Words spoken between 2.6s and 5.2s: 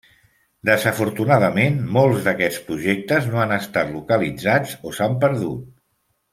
projectes no han estat localitzats o